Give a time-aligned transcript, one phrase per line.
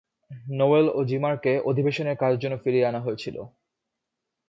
[0.51, 3.37] Noel ও জিমারকে অধিবেশনের কাজের জন্য ফিরিয়ে আনা হয়েছিল।